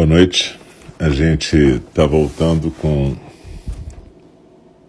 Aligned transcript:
Boa 0.00 0.08
noite. 0.08 0.58
A 0.98 1.10
gente 1.10 1.54
está 1.58 2.06
voltando 2.06 2.70
com 2.70 3.14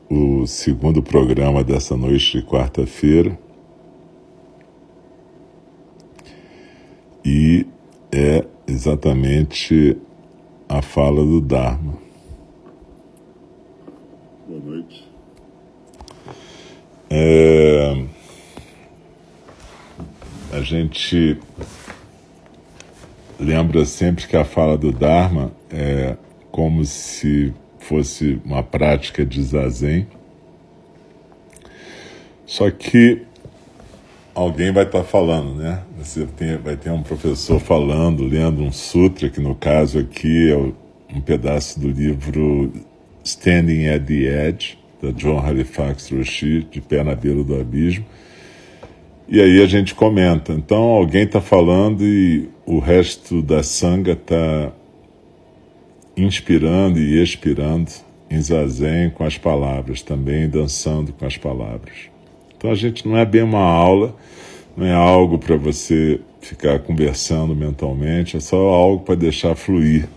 o 0.09 0.47
segundo 0.47 1.03
programa 1.03 1.65
dessa 1.65 1.97
noite 1.97 2.39
de 2.39 2.45
quarta-feira. 2.45 3.38
E 7.25 7.67
é 8.09 8.45
exatamente 8.66 9.97
a 10.69 10.81
fala 10.81 11.25
do 11.25 11.41
Dharma. 11.41 11.97
Boa 14.47 14.61
noite. 14.61 15.11
É... 17.09 18.05
A 20.53 20.61
gente 20.61 21.38
lembra 23.42 23.84
sempre 23.86 24.28
que 24.28 24.38
a 24.38 24.45
fala 24.45 24.78
do 24.78 24.92
Dharma 24.92 25.52
é 25.72 26.16
como 26.52 26.86
se 26.86 27.53
fosse 27.80 28.39
uma 28.45 28.61
prática 28.61 29.25
de 29.25 29.42
zazen. 29.42 30.08
Só 32.45 32.70
que 32.70 33.23
alguém 34.36 34.72
vai 34.72 34.83
estar 34.83 35.00
tá 35.00 35.03
falando, 35.03 35.56
né? 35.56 35.81
Você 35.98 36.25
tem, 36.25 36.58
vai 36.58 36.75
ter 36.75 36.92
um 36.92 37.02
professor 37.02 37.59
falando, 37.59 38.23
lendo 38.23 38.61
um 38.61 38.72
sutra, 38.72 39.30
que 39.30 39.42
no 39.42 39.55
caso 39.55 40.00
aqui 40.00 40.52
é 40.52 40.58
um 41.16 41.22
pedaço 41.22 41.80
do 41.80 41.89
livro 41.89 42.72
Standing 43.23 43.88
at 43.88 44.05
the 44.05 44.48
Edge, 44.48 44.78
da 45.02 45.11
John 45.11 45.39
Halifax 45.39 46.11
Roshi, 46.11 46.67
de 46.70 46.80
pé 46.80 47.03
na 47.03 47.16
beira 47.16 47.44
do 47.44 47.59
abismo. 47.59 48.05
E 49.31 49.39
aí 49.39 49.63
a 49.63 49.65
gente 49.65 49.95
comenta. 49.95 50.51
Então 50.51 50.83
alguém 50.83 51.23
está 51.23 51.39
falando 51.39 52.03
e 52.03 52.49
o 52.65 52.79
resto 52.79 53.41
da 53.41 53.63
sanga 53.63 54.11
está 54.11 54.73
inspirando 56.17 56.99
e 56.99 57.23
expirando 57.23 57.89
em 58.29 58.41
zazen 58.41 59.09
com 59.09 59.23
as 59.23 59.37
palavras, 59.37 60.02
também 60.02 60.49
dançando 60.49 61.13
com 61.13 61.25
as 61.25 61.37
palavras. 61.37 62.09
Então 62.57 62.69
a 62.71 62.75
gente 62.75 63.07
não 63.07 63.15
é 63.15 63.23
bem 63.23 63.41
uma 63.41 63.63
aula, 63.63 64.13
não 64.75 64.85
é 64.85 64.93
algo 64.93 65.39
para 65.39 65.55
você 65.55 66.19
ficar 66.41 66.79
conversando 66.79 67.55
mentalmente, 67.55 68.35
é 68.35 68.39
só 68.41 68.57
algo 68.57 69.05
para 69.05 69.15
deixar 69.15 69.55
fluir 69.55 70.09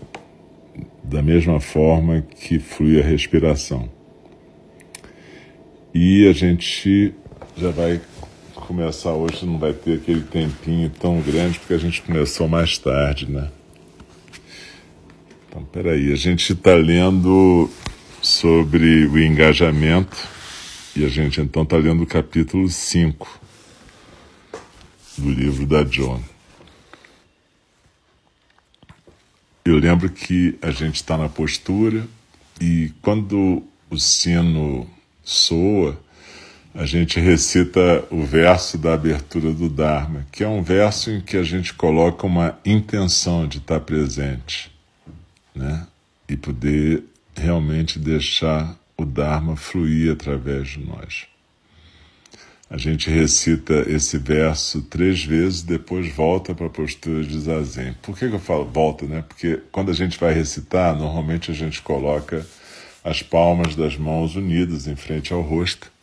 da 1.01 1.21
mesma 1.21 1.61
forma 1.61 2.21
que 2.37 2.59
flui 2.59 2.99
a 2.99 3.03
respiração. 3.03 3.87
E 5.93 6.27
a 6.27 6.33
gente 6.33 7.13
já 7.55 7.71
vai 7.71 8.01
começar 8.65 9.13
hoje 9.13 9.45
não 9.45 9.59
vai 9.59 9.73
ter 9.73 9.99
aquele 9.99 10.21
tempinho 10.21 10.89
tão 10.89 11.21
grande 11.21 11.59
porque 11.59 11.73
a 11.73 11.77
gente 11.77 12.01
começou 12.01 12.47
mais 12.47 12.77
tarde, 12.77 13.29
né? 13.29 13.49
Então, 15.47 15.63
peraí, 15.65 16.11
a 16.11 16.15
gente 16.15 16.51
está 16.51 16.73
lendo 16.73 17.69
sobre 18.21 19.05
o 19.05 19.19
engajamento 19.19 20.17
e 20.95 21.05
a 21.05 21.09
gente 21.09 21.39
então 21.39 21.63
está 21.63 21.77
lendo 21.77 22.03
o 22.03 22.07
capítulo 22.07 22.67
5 22.67 23.39
do 25.17 25.29
livro 25.29 25.65
da 25.65 25.83
John. 25.83 26.21
Eu 29.63 29.77
lembro 29.77 30.09
que 30.09 30.57
a 30.61 30.71
gente 30.71 30.95
está 30.95 31.17
na 31.17 31.29
postura 31.29 32.07
e 32.59 32.91
quando 33.01 33.63
o 33.89 33.97
sino 33.99 34.89
soa, 35.23 35.99
a 36.75 36.85
gente 36.85 37.21
recita 37.21 38.03
o 38.11 38.25
verso 38.25 38.77
da 38.77 38.93
abertura 38.93 39.53
do 39.53 39.69
Dharma, 39.69 40.27
que 40.29 40.43
é 40.43 40.47
um 40.47 40.61
verso 40.61 41.09
em 41.09 41.21
que 41.21 41.37
a 41.37 41.43
gente 41.43 41.73
coloca 41.73 42.27
uma 42.27 42.59
intenção 42.65 43.47
de 43.47 43.59
estar 43.59 43.79
presente, 43.79 44.69
né? 45.55 45.87
E 46.27 46.35
poder 46.35 47.01
realmente 47.33 47.97
deixar 47.97 48.77
o 48.97 49.05
Dharma 49.05 49.55
fluir 49.55 50.11
através 50.11 50.67
de 50.69 50.79
nós. 50.79 51.27
A 52.69 52.77
gente 52.77 53.09
recita 53.09 53.89
esse 53.89 54.17
verso 54.17 54.81
três 54.81 55.23
vezes, 55.23 55.61
depois 55.61 56.13
volta 56.13 56.53
para 56.53 56.65
a 56.65 56.69
postura 56.69 57.23
de 57.23 57.39
zazen. 57.39 57.95
Por 58.01 58.17
que, 58.17 58.27
que 58.27 58.35
eu 58.35 58.39
falo 58.39 58.65
volta, 58.65 59.05
né? 59.05 59.23
Porque 59.25 59.61
quando 59.71 59.91
a 59.91 59.93
gente 59.93 60.19
vai 60.19 60.33
recitar, 60.33 60.93
normalmente 60.93 61.51
a 61.51 61.53
gente 61.53 61.81
coloca 61.81 62.45
as 63.01 63.21
palmas 63.21 63.75
das 63.75 63.95
mãos 63.95 64.35
unidas 64.35 64.87
em 64.87 64.95
frente 64.97 65.31
ao 65.31 65.41
rosto 65.41 65.94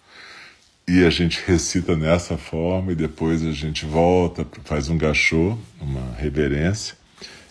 e 0.87 1.05
a 1.05 1.11
gente 1.11 1.43
recita 1.47 1.97
nessa 1.97 2.37
forma 2.37 2.93
e 2.93 2.95
depois 2.95 3.45
a 3.45 3.53
gente 3.53 3.87
volta, 3.87 4.47
faz 4.65 4.89
um 4.89 4.99
gachô, 4.99 5.57
uma 5.81 6.15
reverência, 6.17 6.97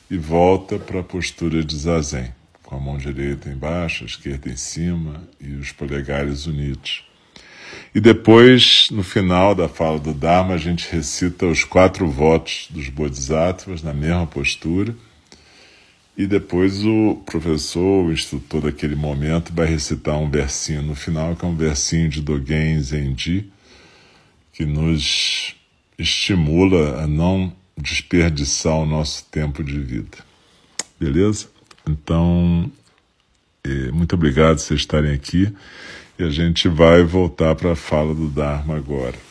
e 0.09 0.17
volta 0.17 0.77
para 0.77 0.99
a 0.99 1.03
postura 1.03 1.63
de 1.63 1.77
zazen, 1.77 2.33
com 2.63 2.75
a 2.75 2.79
mão 2.79 2.97
direita 2.97 3.49
embaixo, 3.49 4.03
a 4.03 4.07
esquerda 4.07 4.49
em 4.49 4.57
cima 4.57 5.23
e 5.39 5.53
os 5.53 5.71
polegares 5.71 6.45
unidos. 6.45 7.05
E 7.95 8.01
depois, 8.01 8.89
no 8.91 9.03
final 9.03 9.55
da 9.55 9.69
fala 9.69 9.99
do 9.99 10.13
Dharma, 10.13 10.53
a 10.53 10.57
gente 10.57 10.89
recita 10.91 11.45
os 11.45 11.63
quatro 11.63 12.09
votos 12.09 12.67
dos 12.69 12.89
Bodhisattvas 12.89 13.81
na 13.81 13.93
mesma 13.93 14.27
postura 14.27 14.93
e 16.21 16.27
depois 16.27 16.85
o 16.85 17.15
professor, 17.25 18.05
o 18.05 18.13
instrutor 18.13 18.61
daquele 18.61 18.95
momento, 18.95 19.51
vai 19.51 19.65
recitar 19.65 20.19
um 20.19 20.29
versinho 20.29 20.83
no 20.83 20.93
final, 20.93 21.35
que 21.35 21.43
é 21.43 21.47
um 21.47 21.55
versinho 21.55 22.07
de 22.07 22.21
Dogen 22.21 22.79
Zenji, 22.79 23.51
que 24.53 24.63
nos 24.63 25.55
estimula 25.97 27.01
a 27.01 27.07
não 27.07 27.51
desperdiçar 27.75 28.75
o 28.75 28.85
nosso 28.85 29.25
tempo 29.31 29.63
de 29.63 29.79
vida. 29.79 30.19
Beleza? 30.99 31.47
Então, 31.89 32.71
é, 33.63 33.91
muito 33.91 34.13
obrigado 34.13 34.57
por 34.57 34.61
vocês 34.61 34.81
estarem 34.81 35.13
aqui 35.13 35.51
e 36.19 36.23
a 36.23 36.29
gente 36.29 36.69
vai 36.69 37.01
voltar 37.01 37.55
para 37.55 37.71
a 37.71 37.75
fala 37.75 38.13
do 38.13 38.27
Dharma 38.27 38.75
agora. 38.75 39.30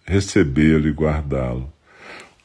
recebê-lo 0.11 0.89
e 0.89 0.91
guardá-lo. 0.91 1.71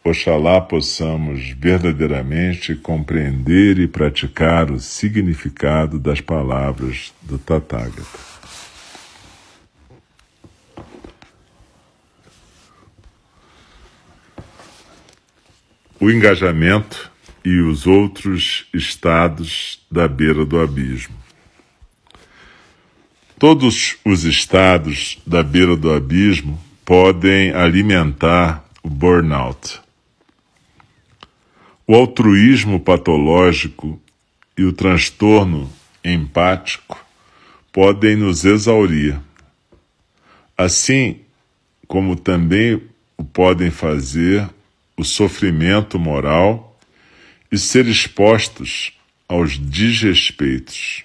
Oxalá 0.05 0.61
possamos 0.61 1.51
verdadeiramente 1.51 2.77
compreender 2.77 3.81
e 3.81 3.89
praticar 3.89 4.71
o 4.71 4.79
significado 4.79 5.99
das 5.99 6.21
palavras 6.21 7.13
do 7.23 7.39
Tathagata. 7.39 8.37
O 15.99 16.09
engajamento 16.09 17.11
e 17.45 17.59
os 17.59 17.85
outros 17.85 18.69
estados 18.73 19.85
da 19.91 20.07
beira 20.07 20.45
do 20.45 20.61
abismo. 20.61 21.17
Todos 23.39 23.97
os 24.05 24.23
estados 24.23 25.21
da 25.27 25.43
beira 25.43 25.77
do 25.77 25.93
abismo 25.93 26.66
podem 26.87 27.53
alimentar 27.53 28.65
o 28.81 28.89
burnout. 28.89 29.81
O 31.85 31.97
altruísmo 31.97 32.79
patológico 32.79 34.01
e 34.57 34.63
o 34.63 34.73
transtorno 34.73 35.69
empático 36.05 37.05
podem 37.73 38.15
nos 38.15 38.45
exaurir. 38.45 39.21
assim 40.57 41.21
como 41.89 42.17
também 42.17 42.81
o 43.19 43.25
podem 43.25 43.71
fazer 43.71 44.49
o 44.97 45.05
sofrimento 45.05 45.99
moral 45.99 46.79
e 47.51 47.59
ser 47.59 47.87
expostos 47.87 48.93
aos 49.29 49.59
desrespeitos. 49.59 51.05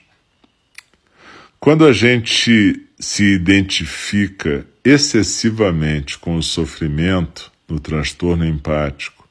Quando 1.60 1.86
a 1.86 1.92
gente 1.92 2.88
se 3.00 3.24
identifica 3.24 4.66
excessivamente 4.84 6.18
com 6.18 6.36
o 6.38 6.44
sofrimento 6.44 7.52
no 7.68 7.80
transtorno 7.80 8.46
empático 8.46 9.28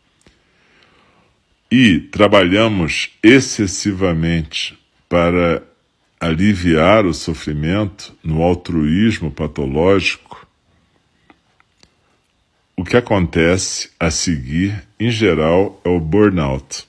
e 1.71 2.01
trabalhamos 2.01 3.11
excessivamente 3.23 4.79
para 5.09 5.63
aliviar 6.19 7.07
o 7.07 7.15
sofrimento 7.15 8.15
no 8.23 8.43
altruísmo 8.43 9.31
patológico, 9.31 10.47
o 12.77 12.85
que 12.85 12.97
acontece 12.97 13.91
a 13.99 14.11
seguir, 14.11 14.87
em 14.99 15.11
geral, 15.11 15.81
é 15.85 15.89
o 15.89 16.01
burnout. 16.01 16.87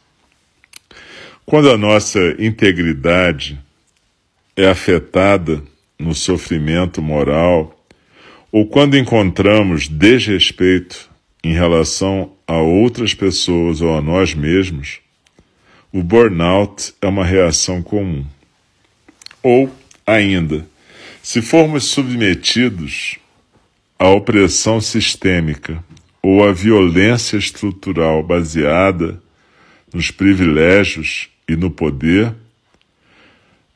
Quando 1.45 1.69
a 1.69 1.77
nossa 1.77 2.19
integridade 2.39 3.59
é 4.55 4.67
afetada 4.67 5.61
no 5.99 6.13
sofrimento 6.15 7.01
moral, 7.01 7.80
ou 8.51 8.67
quando 8.67 8.97
encontramos 8.97 9.87
desrespeito 9.87 11.09
em 11.43 11.53
relação 11.53 12.33
a 12.45 12.57
outras 12.57 13.13
pessoas 13.13 13.81
ou 13.81 13.95
a 13.95 14.01
nós 14.01 14.33
mesmos, 14.33 14.99
o 15.91 16.03
burnout 16.03 16.93
é 17.01 17.07
uma 17.07 17.25
reação 17.25 17.81
comum. 17.81 18.25
Ou, 19.41 19.71
ainda, 20.05 20.67
se 21.23 21.41
formos 21.41 21.85
submetidos 21.85 23.17
à 23.97 24.09
opressão 24.09 24.81
sistêmica 24.81 25.83
ou 26.21 26.43
à 26.43 26.51
violência 26.51 27.37
estrutural 27.37 28.21
baseada 28.21 29.21
nos 29.93 30.11
privilégios 30.11 31.29
e 31.47 31.55
no 31.55 31.71
poder, 31.71 32.33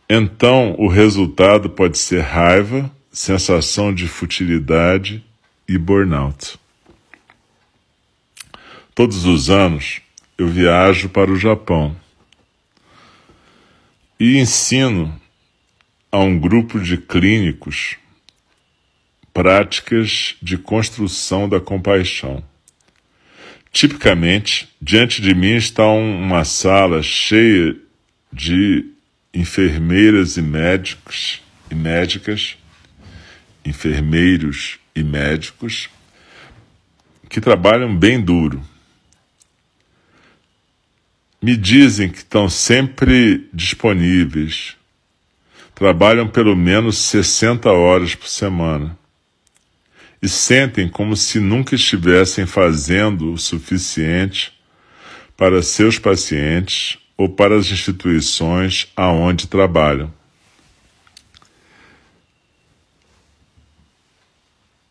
então 0.09 0.75
o 0.77 0.87
resultado 0.87 1.69
pode 1.69 1.97
ser 1.97 2.21
raiva, 2.21 2.91
sensação 3.15 3.93
de 3.93 4.09
futilidade 4.09 5.23
e 5.65 5.77
burnout. 5.77 6.59
Todos 8.93 9.23
os 9.23 9.49
anos 9.49 10.01
eu 10.37 10.49
viajo 10.49 11.07
para 11.07 11.31
o 11.31 11.37
Japão 11.37 11.95
e 14.19 14.37
ensino 14.37 15.17
a 16.11 16.19
um 16.19 16.37
grupo 16.37 16.77
de 16.77 16.97
clínicos 16.97 17.95
práticas 19.33 20.35
de 20.41 20.57
construção 20.57 21.47
da 21.47 21.61
compaixão. 21.61 22.43
Tipicamente, 23.71 24.67
diante 24.81 25.21
de 25.21 25.33
mim 25.33 25.55
está 25.55 25.87
uma 25.87 26.43
sala 26.43 27.01
cheia 27.01 27.77
de 28.31 28.85
enfermeiras 29.33 30.35
e 30.35 30.41
médicos 30.41 31.41
e 31.71 31.75
médicas, 31.75 32.57
enfermeiros 33.65 34.79
e 34.95 35.03
médicos 35.03 35.89
que 37.27 37.41
trabalham 37.41 37.95
bem 37.95 38.21
duro. 38.21 38.61
Me 41.41 41.57
dizem 41.57 42.09
que 42.09 42.19
estão 42.19 42.49
sempre 42.49 43.49
disponíveis, 43.53 44.75
trabalham 45.73 46.27
pelo 46.27 46.55
menos 46.55 46.97
60 46.97 47.69
horas 47.71 48.15
por 48.15 48.27
semana 48.27 48.97
e 50.21 50.29
sentem 50.29 50.87
como 50.89 51.15
se 51.15 51.39
nunca 51.39 51.75
estivessem 51.75 52.45
fazendo 52.45 53.33
o 53.33 53.37
suficiente 53.37 54.53
para 55.37 55.61
seus 55.61 55.99
pacientes 55.99 56.97
ou 57.17 57.29
para 57.29 57.55
as 57.55 57.69
instituições 57.69 58.91
aonde 58.95 59.47
trabalham. 59.47 60.11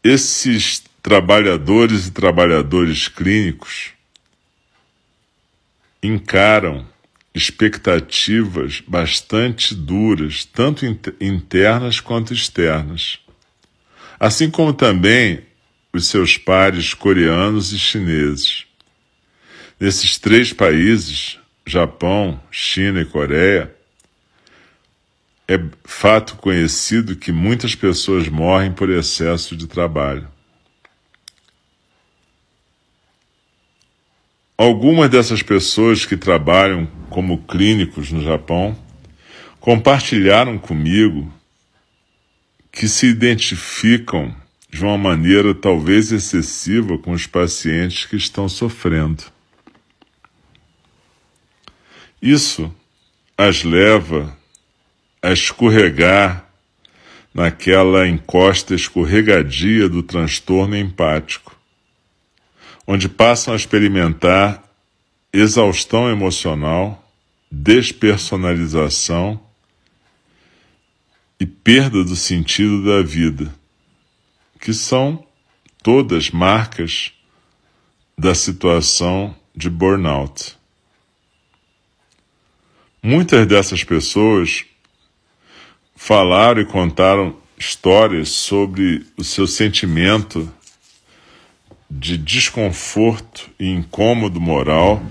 Esses 0.05 0.85
trabalhadores 1.03 2.09
e 2.09 2.11
trabalhadores 2.11 3.09
clínicos 3.09 3.93
encaram 6.03 6.87
expectativas 7.35 8.83
bastante 8.87 9.75
duras, 9.75 10.45
tanto 10.45 10.85
internas 11.19 12.01
quanto 12.01 12.35
externas. 12.35 13.19
Assim 14.21 14.51
como 14.51 14.75
também 14.75 15.47
os 15.91 16.07
seus 16.07 16.37
pares 16.37 16.93
coreanos 16.93 17.73
e 17.73 17.79
chineses. 17.79 18.67
Nesses 19.81 20.19
três 20.19 20.53
países, 20.53 21.39
Japão, 21.65 22.39
China 22.51 23.01
e 23.01 23.07
Coreia, 23.07 23.75
é 25.47 25.59
fato 25.85 26.37
conhecido 26.37 27.17
que 27.17 27.31
muitas 27.31 27.75
pessoas 27.75 28.29
morrem 28.29 28.73
por 28.73 28.89
excesso 28.89 29.57
de 29.57 29.67
trabalho. 29.67 30.29
Algumas 34.57 35.11
dessas 35.11 35.43
pessoas 35.43 36.07
que 36.07 36.17
trabalham 36.17 36.87
como 37.11 37.43
clínicos 37.43 38.11
no 38.11 38.23
Japão 38.23 38.77
compartilharam 39.61 40.59
comigo 40.59 41.33
que 42.71 42.89
se 42.89 43.07
identificam 43.07 44.35
de 44.71 44.85
uma 44.85 44.97
maneira 44.97 45.55
talvez 45.55 46.11
excessiva 46.11 46.99
com 46.99 47.13
os 47.13 47.27
pacientes 47.27 48.07
que 48.07 48.17
estão 48.17 48.49
sofrendo. 48.49 49.25
Isso 52.21 52.75
as 53.37 53.63
leva 53.65 54.37
a 55.25 55.33
escorregar 55.33 56.45
naquela 57.33 58.07
encosta 58.07 58.75
escorregadia 58.75 59.89
do 59.89 60.03
transtorno 60.03 60.77
empático 60.77 61.55
onde 62.87 63.09
passam 63.09 63.55
a 63.55 63.57
experimentar 63.57 64.63
exaustão 65.33 66.11
emocional, 66.11 67.11
despersonalização 67.51 69.41
e 71.41 71.47
perda 71.47 72.05
do 72.05 72.15
sentido 72.15 72.85
da 72.85 73.03
vida, 73.03 73.55
que 74.61 74.73
são 74.73 75.27
todas 75.83 76.31
marcas 76.31 77.13
da 78.17 78.35
situação 78.35 79.35
de 79.55 79.69
burnout. 79.69 80.57
Muitas 83.03 83.47
dessas 83.47 83.83
pessoas 83.83 84.65
falaram 86.05 86.61
e 86.61 86.67
contaram 86.67 87.35
histórias 87.57 88.29
sobre 88.29 89.07
o 89.17 89.25
seu 89.25 89.47
sentimento 89.47 90.53
de 91.91 92.19
desconforto 92.19 93.49
e 93.59 93.71
incômodo 93.71 94.39
moral 94.39 95.03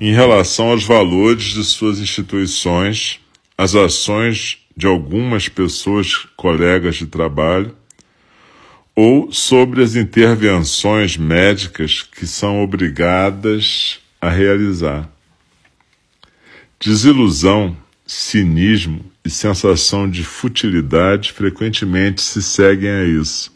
em 0.00 0.12
relação 0.12 0.70
aos 0.72 0.82
valores 0.82 1.44
de 1.44 1.62
suas 1.62 2.00
instituições, 2.00 3.20
as 3.56 3.76
ações 3.76 4.58
de 4.76 4.84
algumas 4.84 5.48
pessoas 5.48 6.26
colegas 6.36 6.96
de 6.96 7.06
trabalho 7.06 7.72
ou 8.96 9.30
sobre 9.30 9.80
as 9.80 9.94
intervenções 9.94 11.16
médicas 11.16 12.02
que 12.02 12.26
são 12.26 12.64
obrigadas 12.64 14.00
a 14.20 14.28
realizar. 14.28 15.08
Desilusão, 16.80 17.76
cinismo 18.04 19.13
e 19.24 19.30
sensação 19.30 20.08
de 20.08 20.22
futilidade 20.22 21.32
frequentemente 21.32 22.20
se 22.20 22.42
seguem 22.42 22.90
a 22.90 23.04
isso 23.04 23.54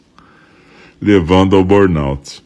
levando 1.01 1.55
ao 1.55 1.63
burnout. 1.63 2.43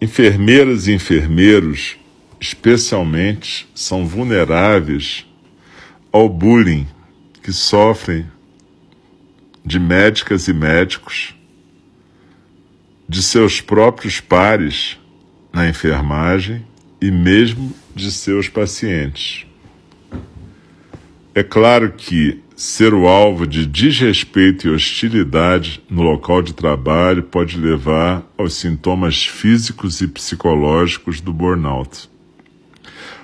Enfermeiras 0.00 0.88
e 0.88 0.92
enfermeiros, 0.92 1.96
especialmente, 2.40 3.68
são 3.74 4.06
vulneráveis 4.06 5.26
ao 6.10 6.28
bullying 6.28 6.86
que 7.42 7.52
sofrem 7.52 8.26
de 9.64 9.78
médicas 9.78 10.48
e 10.48 10.52
médicos, 10.52 11.34
de 13.08 13.22
seus 13.22 13.60
próprios 13.60 14.20
pares 14.20 14.98
na 15.52 15.68
enfermagem 15.68 16.64
e 17.00 17.10
mesmo 17.10 17.74
de 17.94 18.10
seus 18.10 18.48
pacientes. 18.48 19.46
É 21.34 21.42
claro 21.42 21.92
que 21.92 22.42
Ser 22.60 22.92
o 22.92 23.08
alvo 23.08 23.46
de 23.46 23.64
desrespeito 23.64 24.68
e 24.68 24.70
hostilidade 24.70 25.82
no 25.88 26.02
local 26.02 26.42
de 26.42 26.52
trabalho 26.52 27.22
pode 27.22 27.56
levar 27.56 28.22
aos 28.36 28.52
sintomas 28.52 29.24
físicos 29.24 30.02
e 30.02 30.06
psicológicos 30.06 31.22
do 31.22 31.32
burnout. 31.32 32.10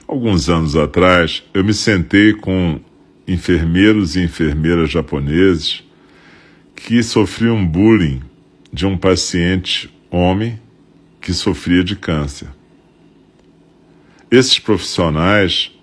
Alguns 0.09 0.49
anos 0.49 0.75
atrás, 0.75 1.43
eu 1.53 1.63
me 1.63 1.75
sentei 1.75 2.33
com 2.33 2.81
enfermeiros 3.29 4.17
e 4.17 4.23
enfermeiras 4.23 4.91
japoneses 4.91 5.85
que 6.75 7.03
sofriam 7.03 7.67
bullying 7.67 8.23
de 8.73 8.87
um 8.87 8.97
paciente 8.97 9.95
homem 10.11 10.59
que 11.21 11.35
sofria 11.35 11.85
de 11.85 11.95
câncer. 11.95 12.49
Esses 14.31 14.59
profissionais 14.59 15.76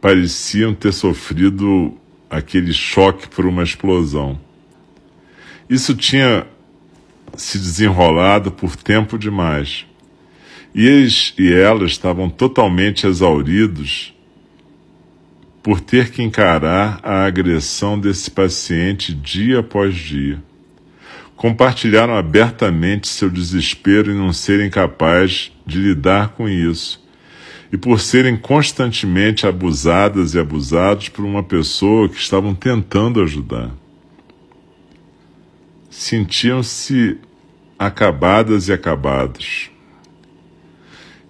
pareciam 0.00 0.74
ter 0.74 0.92
sofrido 0.92 1.94
aquele 2.30 2.72
choque 2.72 3.28
por 3.28 3.46
uma 3.46 3.62
explosão. 3.62 4.38
Isso 5.68 5.94
tinha 5.94 6.46
se 7.36 7.58
desenrolado 7.58 8.50
por 8.50 8.76
tempo 8.76 9.18
demais. 9.18 9.86
E 10.74 10.86
eles 10.86 11.34
e 11.38 11.52
elas 11.52 11.92
estavam 11.92 12.28
totalmente 12.28 13.06
exauridos 13.06 14.14
por 15.62 15.80
ter 15.80 16.10
que 16.10 16.22
encarar 16.22 17.00
a 17.02 17.24
agressão 17.24 17.98
desse 17.98 18.30
paciente 18.30 19.12
dia 19.12 19.60
após 19.60 19.94
dia. 19.94 20.42
Compartilharam 21.36 22.16
abertamente 22.16 23.08
seu 23.08 23.28
desespero 23.30 24.10
em 24.12 24.16
não 24.16 24.32
serem 24.32 24.70
capazes 24.70 25.52
de 25.66 25.78
lidar 25.78 26.30
com 26.30 26.48
isso 26.48 27.07
e 27.72 27.76
por 27.76 28.00
serem 28.00 28.36
constantemente 28.36 29.46
abusadas 29.46 30.34
e 30.34 30.38
abusados 30.38 31.08
por 31.08 31.24
uma 31.24 31.42
pessoa 31.42 32.08
que 32.08 32.16
estavam 32.16 32.54
tentando 32.54 33.22
ajudar. 33.22 33.70
Sentiam-se 35.90 37.18
acabadas 37.78 38.68
e 38.68 38.72
acabados. 38.72 39.70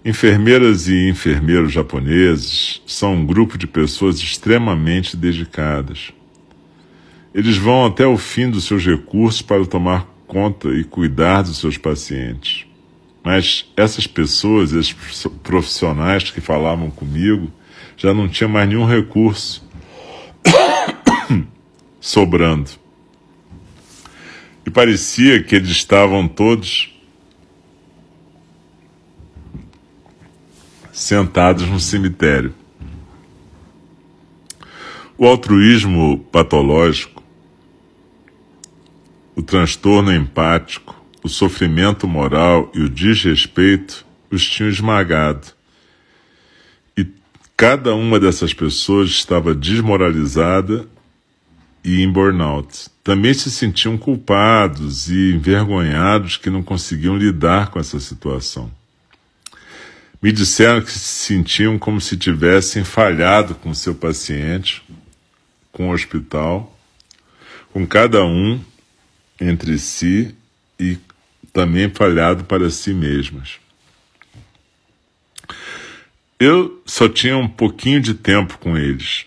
Enfermeiras 0.05 0.89
e 0.89 1.09
enfermeiros 1.09 1.73
japoneses 1.73 2.81
são 2.87 3.15
um 3.15 3.27
grupo 3.27 3.59
de 3.59 3.67
pessoas 3.67 4.19
extremamente 4.21 5.17
dedicadas. 5.17 6.13
Eles 7.35 7.57
vão 7.57 7.87
até 7.87 8.07
o 8.07 8.17
fim 8.17 8.49
dos 8.49 8.65
seus 8.65 8.85
recursos 8.87 9.43
para 9.43 9.65
tomar 9.67 10.07
conta 10.27 10.69
e 10.69 10.85
cuidar 10.85 11.43
dos 11.43 11.59
seus 11.59 11.77
pacientes. 11.77 12.68
Mas 13.29 13.71
essas 13.77 14.07
pessoas, 14.07 14.73
esses 14.73 14.97
profissionais 15.43 16.31
que 16.31 16.41
falavam 16.41 16.91
comigo, 16.91 17.53
já 17.95 18.15
não 18.15 18.27
tinham 18.27 18.49
mais 18.49 18.67
nenhum 18.67 18.87
recurso 18.87 19.63
sobrando. 22.01 22.71
E 24.65 24.71
parecia 24.71 25.43
que 25.43 25.55
eles 25.55 25.69
estavam 25.69 26.27
todos 26.27 26.99
sentados 30.91 31.69
no 31.69 31.79
cemitério. 31.79 32.55
O 35.19 35.27
altruísmo 35.27 36.19
patológico, 36.33 37.23
o 39.37 39.43
transtorno 39.43 40.15
empático, 40.15 40.98
o 41.23 41.29
sofrimento 41.29 42.07
moral 42.07 42.71
e 42.75 42.81
o 42.81 42.89
desrespeito 42.89 44.07
os 44.31 44.49
tinham 44.49 44.69
esmagado. 44.69 45.49
E 46.97 47.07
cada 47.57 47.95
uma 47.95 48.21
dessas 48.21 48.53
pessoas 48.53 49.11
estava 49.11 49.55
desmoralizada 49.55 50.87
e 51.85 52.03
em 52.03 52.11
burnout. 52.11 52.89
Também 53.03 53.33
se 53.33 53.51
sentiam 53.51 53.97
culpados 53.97 55.09
e 55.09 55.33
envergonhados 55.33 56.37
que 56.37 56.51
não 56.51 56.63
conseguiam 56.63 57.17
lidar 57.17 57.71
com 57.71 57.79
essa 57.79 57.99
situação. 57.99 58.71
Me 60.21 60.33
disseram 60.33 60.83
que 60.83 60.91
se 60.91 60.99
sentiam 60.99 61.79
como 61.79 62.01
se 62.01 62.17
tivessem 62.17 62.85
falhado 62.85 63.55
com 63.55 63.73
seu 63.73 63.95
paciente, 63.95 64.83
com 65.71 65.91
o 65.91 65.93
hospital, 65.93 66.77
com 67.73 67.87
cada 67.87 68.25
um 68.25 68.61
entre 69.41 69.79
si 69.79 70.35
e 70.79 70.99
também 71.59 71.91
falhado 71.91 72.45
para 72.45 72.71
si 72.71 72.95
mesmas. 72.95 73.59
Eu 76.39 76.81
só 76.87 77.09
tinha 77.09 77.37
um 77.37 77.49
pouquinho 77.49 78.01
de 78.01 78.15
tempo 78.15 78.59
com 78.59 78.79
eles 78.79 79.27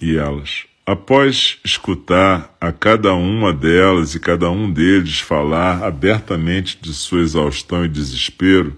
e 0.00 0.16
elas. 0.16 0.64
Após 0.86 1.58
escutar 1.62 2.56
a 2.58 2.72
cada 2.72 3.12
uma 3.12 3.52
delas 3.52 4.14
e 4.14 4.20
cada 4.20 4.50
um 4.50 4.72
deles 4.72 5.20
falar 5.20 5.84
abertamente 5.84 6.78
de 6.80 6.94
sua 6.94 7.20
exaustão 7.20 7.84
e 7.84 7.88
desespero, 7.88 8.74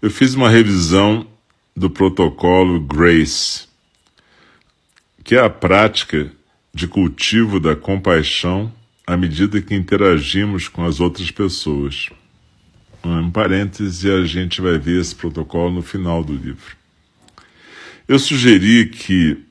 eu 0.00 0.10
fiz 0.10 0.32
uma 0.32 0.48
revisão 0.48 1.26
do 1.76 1.90
protocolo 1.90 2.80
GRACE, 2.80 3.68
que 5.22 5.34
é 5.34 5.40
a 5.40 5.50
prática 5.50 6.32
de 6.72 6.88
cultivo 6.88 7.60
da 7.60 7.76
compaixão 7.76 8.72
à 9.06 9.16
medida 9.16 9.60
que 9.60 9.74
interagimos 9.74 10.68
com 10.68 10.84
as 10.84 11.00
outras 11.00 11.30
pessoas. 11.30 12.10
Um 13.04 13.30
parêntese, 13.30 14.10
a 14.10 14.24
gente 14.24 14.60
vai 14.60 14.78
ver 14.78 15.00
esse 15.00 15.14
protocolo 15.14 15.74
no 15.74 15.82
final 15.82 16.24
do 16.24 16.34
livro. 16.34 16.76
Eu 18.08 18.18
sugeri 18.18 18.86
que, 18.86 19.44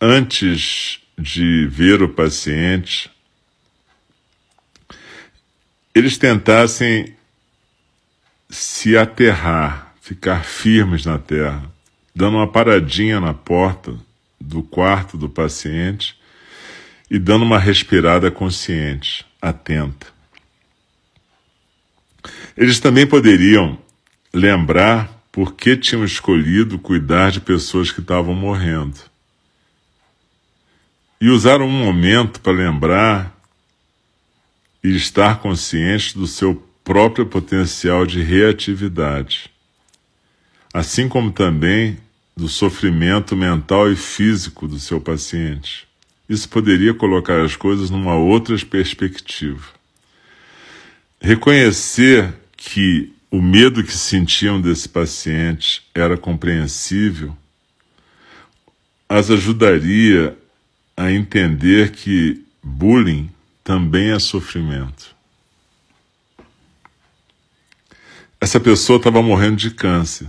antes 0.00 1.00
de 1.18 1.66
ver 1.66 2.02
o 2.02 2.08
paciente, 2.08 3.10
eles 5.94 6.16
tentassem 6.16 7.14
se 8.48 8.96
aterrar 8.96 9.84
ficar 10.04 10.44
firmes 10.44 11.06
na 11.06 11.18
terra, 11.18 11.64
dando 12.14 12.36
uma 12.36 12.46
paradinha 12.46 13.18
na 13.18 13.32
porta 13.32 13.96
do 14.38 14.62
quarto 14.62 15.16
do 15.16 15.30
paciente 15.30 16.14
e 17.10 17.18
dando 17.18 17.44
uma 17.44 17.58
respirada 17.58 18.30
consciente, 18.30 19.24
atenta. 19.40 20.06
Eles 22.56 22.80
também 22.80 23.06
poderiam 23.06 23.78
lembrar 24.32 25.10
por 25.30 25.54
que 25.54 25.76
tinham 25.76 26.04
escolhido 26.04 26.78
cuidar 26.78 27.30
de 27.30 27.40
pessoas 27.40 27.90
que 27.90 28.00
estavam 28.00 28.34
morrendo. 28.34 28.98
E 31.20 31.28
usar 31.28 31.60
um 31.60 31.70
momento 31.70 32.40
para 32.40 32.52
lembrar 32.52 33.34
e 34.82 34.94
estar 34.94 35.40
consciente 35.40 36.16
do 36.16 36.26
seu 36.26 36.66
próprio 36.84 37.26
potencial 37.26 38.06
de 38.06 38.22
reatividade 38.22 39.54
assim 40.74 41.08
como 41.08 41.30
também 41.30 41.96
do 42.36 42.48
sofrimento 42.48 43.36
mental 43.36 43.92
e 43.92 43.94
físico 43.94 44.66
do 44.66 44.80
seu 44.80 45.00
paciente. 45.00 45.86
Isso 46.28 46.48
poderia 46.48 46.94
colocar 46.94 47.42
as 47.42 47.54
coisas 47.54 47.90
numa 47.90 48.14
outra 48.14 48.56
perspectiva. 48.58 49.66
Reconhecer 51.20 52.34
que 52.56 53.12
o 53.30 53.42
medo 53.42 53.82
que 53.82 53.92
sentiam 53.92 54.60
desse 54.60 54.88
paciente 54.88 55.82
era 55.94 56.16
compreensível 56.16 57.36
as 59.08 59.30
ajudaria 59.30 60.36
a 60.96 61.12
entender 61.12 61.92
que 61.92 62.44
bullying 62.62 63.30
também 63.62 64.10
é 64.10 64.18
sofrimento. 64.18 65.14
Essa 68.40 68.58
pessoa 68.58 68.96
estava 68.96 69.22
morrendo 69.22 69.56
de 69.56 69.70
câncer. 69.70 70.26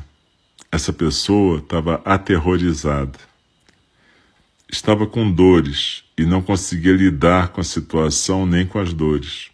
Essa 0.72 0.94
pessoa 0.94 1.60
estava 1.60 2.02
aterrorizada. 2.06 3.18
Estava 4.76 5.08
com 5.08 5.32
dores 5.32 6.04
e 6.18 6.26
não 6.26 6.42
conseguia 6.42 6.92
lidar 6.92 7.48
com 7.48 7.62
a 7.62 7.64
situação 7.64 8.46
nem 8.46 8.68
com 8.68 8.78
as 8.78 8.92
dores. 8.92 9.48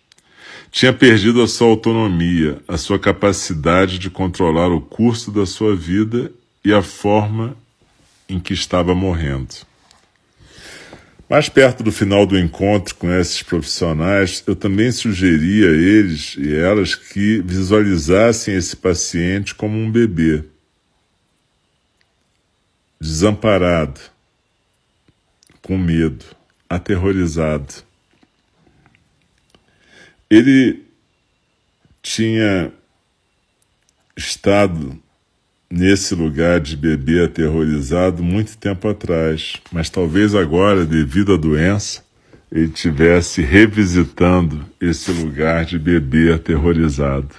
Tinha 0.71 0.91
perdido 0.91 1.43
a 1.43 1.47
sua 1.47 1.67
autonomia, 1.67 2.59
a 2.67 2.75
sua 2.75 2.97
capacidade 2.97 3.99
de 3.99 4.09
controlar 4.09 4.69
o 4.69 4.81
curso 4.81 5.31
da 5.31 5.45
sua 5.45 5.75
vida 5.75 6.31
e 6.65 6.73
a 6.73 6.81
forma 6.81 7.55
em 8.27 8.39
que 8.39 8.53
estava 8.53 8.95
morrendo. 8.95 9.53
Mais 11.29 11.47
perto 11.47 11.83
do 11.83 11.91
final 11.91 12.25
do 12.25 12.37
encontro 12.37 12.95
com 12.95 13.09
esses 13.11 13.43
profissionais, 13.43 14.43
eu 14.47 14.55
também 14.55 14.91
sugeri 14.91 15.63
a 15.63 15.69
eles 15.69 16.35
e 16.35 16.51
elas 16.51 16.95
que 16.95 17.43
visualizassem 17.45 18.55
esse 18.55 18.75
paciente 18.75 19.53
como 19.53 19.77
um 19.77 19.89
bebê 19.89 20.43
desamparado, 22.99 24.10
com 25.61 25.77
medo, 25.77 26.25
aterrorizado. 26.69 27.73
Ele 30.29 30.83
tinha 32.01 32.71
estado 34.15 34.97
nesse 35.69 36.13
lugar 36.13 36.59
de 36.59 36.75
bebê 36.75 37.23
aterrorizado 37.23 38.21
muito 38.21 38.57
tempo 38.57 38.89
atrás, 38.89 39.53
mas 39.71 39.89
talvez 39.89 40.35
agora, 40.35 40.85
devido 40.85 41.33
à 41.33 41.37
doença, 41.37 42.03
ele 42.51 42.65
estivesse 42.65 43.41
revisitando 43.41 44.65
esse 44.79 45.09
lugar 45.11 45.63
de 45.63 45.79
bebê 45.79 46.33
aterrorizado. 46.33 47.33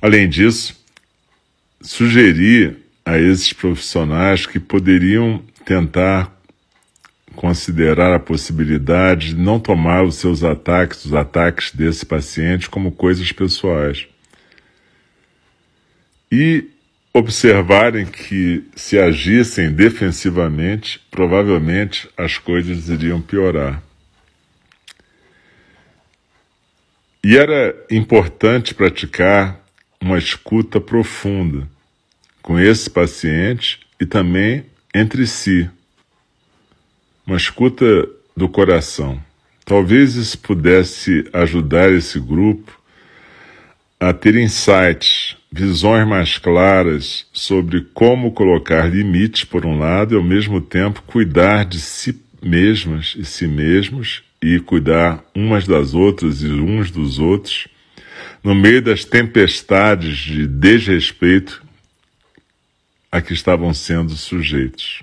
Além 0.00 0.26
disso, 0.26 0.74
sugeri 1.82 2.79
a 3.04 3.18
esses 3.18 3.52
profissionais 3.52 4.46
que 4.46 4.58
poderiam 4.58 5.42
tentar 5.64 6.34
considerar 7.34 8.14
a 8.14 8.18
possibilidade 8.18 9.28
de 9.28 9.36
não 9.36 9.58
tomar 9.58 10.04
os 10.04 10.16
seus 10.16 10.42
ataques, 10.44 11.04
os 11.04 11.14
ataques 11.14 11.72
desse 11.72 12.04
paciente, 12.04 12.68
como 12.68 12.92
coisas 12.92 13.30
pessoais. 13.32 14.06
E 16.30 16.68
observarem 17.12 18.06
que, 18.06 18.64
se 18.76 18.98
agissem 18.98 19.72
defensivamente, 19.72 21.00
provavelmente 21.10 22.08
as 22.16 22.38
coisas 22.38 22.88
iriam 22.88 23.20
piorar. 23.20 23.82
E 27.22 27.36
era 27.36 27.74
importante 27.90 28.74
praticar 28.74 29.60
uma 30.00 30.16
escuta 30.16 30.80
profunda 30.80 31.68
com 32.42 32.58
esse 32.58 32.88
paciente 32.88 33.80
e 34.00 34.06
também 34.06 34.64
entre 34.94 35.26
si. 35.26 35.68
Uma 37.26 37.36
escuta 37.36 37.84
do 38.36 38.48
coração. 38.48 39.20
Talvez 39.64 40.14
isso 40.14 40.38
pudesse 40.38 41.28
ajudar 41.32 41.92
esse 41.92 42.18
grupo 42.18 42.80
a 44.00 44.12
ter 44.12 44.34
insights, 44.34 45.36
visões 45.52 46.08
mais 46.08 46.38
claras 46.38 47.26
sobre 47.32 47.82
como 47.92 48.32
colocar 48.32 48.90
limites, 48.90 49.44
por 49.44 49.66
um 49.66 49.78
lado, 49.78 50.14
e 50.14 50.16
ao 50.16 50.24
mesmo 50.24 50.60
tempo 50.60 51.02
cuidar 51.02 51.66
de 51.66 51.78
si 51.78 52.18
mesmas 52.42 53.14
e 53.16 53.24
si 53.24 53.46
mesmos 53.46 54.22
e 54.42 54.58
cuidar 54.58 55.22
umas 55.34 55.66
das 55.66 55.92
outras 55.92 56.42
e 56.42 56.46
uns 56.46 56.90
dos 56.90 57.18
outros, 57.18 57.68
no 58.42 58.54
meio 58.54 58.80
das 58.80 59.04
tempestades 59.04 60.16
de 60.16 60.46
desrespeito 60.46 61.62
a 63.10 63.20
que 63.20 63.32
estavam 63.32 63.74
sendo 63.74 64.12
sujeitos. 64.12 65.02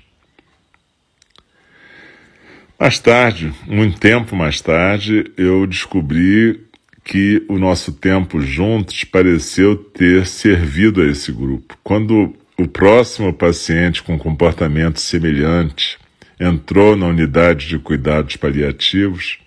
Mais 2.78 2.98
tarde, 2.98 3.52
muito 3.66 3.98
tempo 3.98 4.36
mais 4.36 4.60
tarde, 4.60 5.32
eu 5.36 5.66
descobri 5.66 6.60
que 7.04 7.44
o 7.48 7.58
nosso 7.58 7.92
tempo 7.92 8.40
juntos 8.40 9.02
pareceu 9.04 9.76
ter 9.76 10.26
servido 10.26 11.02
a 11.02 11.06
esse 11.06 11.32
grupo. 11.32 11.76
Quando 11.82 12.36
o 12.56 12.68
próximo 12.68 13.32
paciente 13.32 14.02
com 14.02 14.18
comportamento 14.18 15.00
semelhante 15.00 15.98
entrou 16.38 16.96
na 16.96 17.06
unidade 17.06 17.66
de 17.66 17.78
cuidados 17.78 18.36
paliativos, 18.36 19.38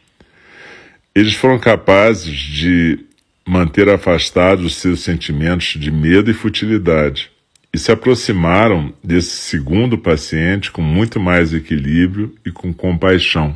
eles 1.15 1.33
foram 1.33 1.57
capazes 1.57 2.35
de 2.35 2.99
manter 3.47 3.87
afastados 3.89 4.65
os 4.65 4.75
seus 4.75 5.01
sentimentos 5.01 5.79
de 5.79 5.89
medo 5.89 6.29
e 6.29 6.33
futilidade 6.33 7.30
e 7.73 7.77
se 7.77 7.91
aproximaram 7.91 8.93
desse 9.03 9.29
segundo 9.29 9.97
paciente 9.97 10.71
com 10.71 10.81
muito 10.81 11.19
mais 11.19 11.53
equilíbrio 11.53 12.35
e 12.45 12.51
com 12.51 12.73
compaixão. 12.73 13.55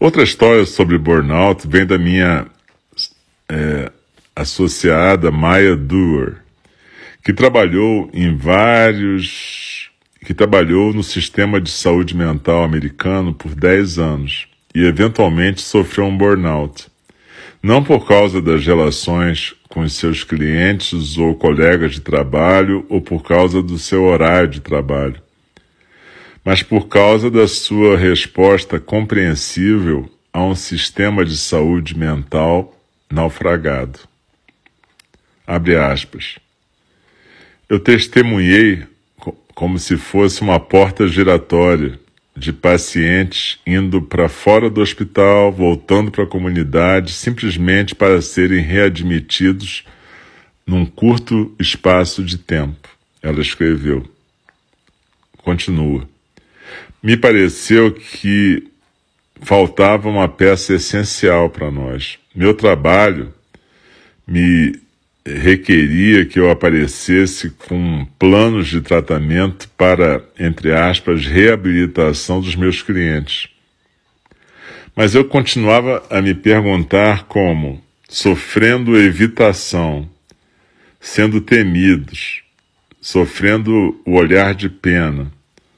Outra 0.00 0.24
história 0.24 0.66
sobre 0.66 0.98
burnout 0.98 1.68
vem 1.68 1.86
da 1.86 1.96
minha 1.96 2.46
é, 3.48 3.92
associada 4.34 5.30
Maya 5.30 5.76
Doer, 5.76 6.38
que 7.24 7.32
trabalhou 7.32 8.10
em 8.12 8.36
vários. 8.36 9.90
que 10.24 10.34
trabalhou 10.34 10.92
no 10.92 11.04
sistema 11.04 11.60
de 11.60 11.70
saúde 11.70 12.16
mental 12.16 12.64
americano 12.64 13.32
por 13.32 13.54
10 13.54 13.98
anos 13.98 14.48
e 14.74 14.84
eventualmente 14.84 15.60
sofreu 15.60 16.06
um 16.06 16.16
burnout. 16.16 16.88
Não 17.62 17.84
por 17.84 18.06
causa 18.06 18.42
das 18.42 18.66
relações 18.66 19.54
com 19.72 19.88
seus 19.88 20.22
clientes 20.22 21.16
ou 21.18 21.34
colegas 21.34 21.92
de 21.92 22.00
trabalho 22.00 22.86
ou 22.88 23.00
por 23.00 23.22
causa 23.22 23.62
do 23.62 23.78
seu 23.78 24.04
horário 24.04 24.48
de 24.48 24.60
trabalho 24.60 25.20
mas 26.44 26.62
por 26.62 26.88
causa 26.88 27.30
da 27.30 27.46
sua 27.46 27.96
resposta 27.96 28.80
compreensível 28.80 30.10
a 30.32 30.42
um 30.42 30.54
sistema 30.54 31.24
de 31.24 31.36
saúde 31.36 31.96
mental 31.96 32.76
naufragado. 33.10 34.00
Abre 35.46 35.76
aspas. 35.76 36.38
Eu 37.68 37.78
testemunhei 37.78 38.84
como 39.54 39.78
se 39.78 39.96
fosse 39.96 40.40
uma 40.40 40.58
porta 40.58 41.06
giratória 41.06 42.00
de 42.36 42.52
pacientes 42.52 43.58
indo 43.66 44.00
para 44.00 44.28
fora 44.28 44.70
do 44.70 44.80
hospital, 44.80 45.52
voltando 45.52 46.10
para 46.10 46.24
a 46.24 46.26
comunidade, 46.26 47.12
simplesmente 47.12 47.94
para 47.94 48.20
serem 48.22 48.60
readmitidos 48.60 49.84
num 50.66 50.86
curto 50.86 51.54
espaço 51.58 52.24
de 52.24 52.38
tempo. 52.38 52.88
Ela 53.22 53.40
escreveu. 53.40 54.04
Continua. 55.38 56.08
Me 57.02 57.16
pareceu 57.16 57.92
que 57.92 58.68
faltava 59.40 60.08
uma 60.08 60.28
peça 60.28 60.74
essencial 60.74 61.50
para 61.50 61.70
nós. 61.70 62.18
Meu 62.34 62.54
trabalho 62.54 63.34
me 64.26 64.80
requeria 65.24 66.26
que 66.26 66.38
eu 66.38 66.50
aparecesse 66.50 67.50
com 67.50 68.06
planos 68.18 68.68
de 68.68 68.80
tratamento 68.80 69.68
para, 69.76 70.24
entre 70.38 70.72
aspas, 70.72 71.26
reabilitação 71.26 72.40
dos 72.40 72.56
meus 72.56 72.82
clientes. 72.82 73.48
Mas 74.94 75.14
eu 75.14 75.24
continuava 75.24 76.02
a 76.10 76.20
me 76.20 76.34
perguntar 76.34 77.24
como, 77.24 77.82
sofrendo 78.08 78.98
evitação, 78.98 80.08
sendo 81.00 81.40
temidos, 81.40 82.42
sofrendo 83.00 84.00
o 84.04 84.14
olhar 84.14 84.54
de 84.54 84.68
pena, 84.68 85.32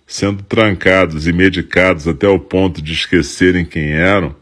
sendo 0.06 0.42
trancados 0.42 1.26
e 1.26 1.32
medicados 1.32 2.08
até 2.08 2.26
o 2.26 2.38
ponto 2.38 2.82
de 2.82 2.92
esquecerem 2.92 3.64
quem 3.64 3.92
eram, 3.92 4.34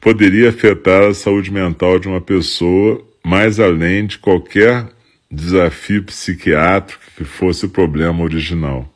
poderia 0.00 0.50
afetar 0.50 1.04
a 1.04 1.14
saúde 1.14 1.50
mental 1.50 1.98
de 1.98 2.06
uma 2.06 2.20
pessoa 2.20 3.04
mais 3.26 3.58
além 3.58 4.06
de 4.06 4.18
qualquer 4.18 4.86
desafio 5.28 6.04
psiquiátrico 6.04 7.02
que 7.16 7.24
fosse 7.24 7.66
o 7.66 7.68
problema 7.68 8.22
original. 8.22 8.88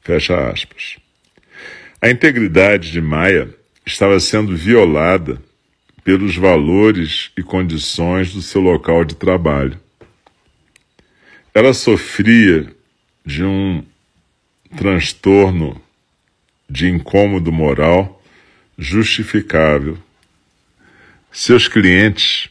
Fecha 0.00 0.48
aspas. 0.48 0.96
A 2.00 2.08
integridade 2.08 2.90
de 2.90 3.02
Maia 3.02 3.54
estava 3.84 4.18
sendo 4.18 4.56
violada 4.56 5.42
pelos 6.02 6.34
valores 6.34 7.30
e 7.36 7.42
condições 7.42 8.32
do 8.32 8.40
seu 8.40 8.62
local 8.62 9.04
de 9.04 9.14
trabalho. 9.14 9.78
Ela 11.54 11.74
sofria 11.74 12.74
de 13.26 13.44
um 13.44 13.84
transtorno 14.74 15.78
de 16.66 16.88
incômodo 16.88 17.52
moral 17.52 18.24
justificável. 18.78 19.98
Seus 21.34 21.66
clientes 21.66 22.50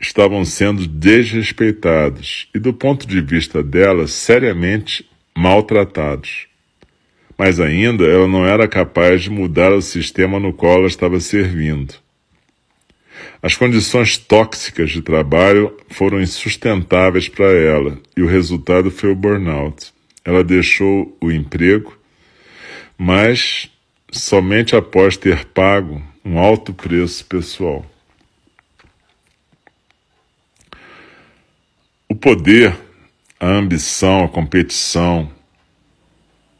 estavam 0.00 0.44
sendo 0.44 0.88
desrespeitados 0.88 2.48
e, 2.52 2.58
do 2.58 2.74
ponto 2.74 3.06
de 3.06 3.20
vista 3.20 3.62
dela, 3.62 4.08
seriamente 4.08 5.08
maltratados. 5.36 6.48
Mas 7.38 7.60
ainda 7.60 8.04
ela 8.04 8.26
não 8.26 8.44
era 8.44 8.66
capaz 8.66 9.22
de 9.22 9.30
mudar 9.30 9.72
o 9.72 9.80
sistema 9.80 10.40
no 10.40 10.52
qual 10.52 10.78
ela 10.78 10.88
estava 10.88 11.20
servindo. 11.20 11.94
As 13.40 13.54
condições 13.54 14.18
tóxicas 14.18 14.90
de 14.90 15.00
trabalho 15.00 15.76
foram 15.88 16.20
insustentáveis 16.20 17.28
para 17.28 17.52
ela 17.52 18.00
e 18.16 18.22
o 18.22 18.26
resultado 18.26 18.90
foi 18.90 19.12
o 19.12 19.14
burnout. 19.14 19.92
Ela 20.24 20.42
deixou 20.42 21.16
o 21.20 21.30
emprego, 21.30 21.96
mas 22.98 23.70
somente 24.10 24.74
após 24.74 25.16
ter 25.16 25.44
pago 25.44 26.02
um 26.24 26.38
alto 26.38 26.72
preço 26.72 27.24
pessoal. 27.26 27.84
O 32.08 32.14
poder, 32.14 32.74
a 33.38 33.46
ambição, 33.46 34.24
a 34.24 34.28
competição, 34.28 35.30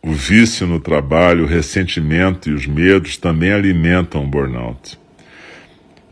o 0.02 0.12
vício 0.12 0.66
no 0.66 0.78
trabalho, 0.78 1.44
o 1.44 1.46
ressentimento 1.46 2.50
e 2.50 2.52
os 2.52 2.66
medos 2.66 3.16
também 3.16 3.52
alimentam 3.52 4.22
o 4.22 4.26
burnout. 4.26 4.98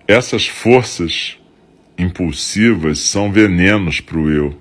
Essas 0.09 0.47
forças 0.47 1.37
impulsivas 1.99 3.01
são 3.01 3.31
venenos 3.31 4.01
para 4.01 4.19
o 4.19 4.31
eu 4.31 4.59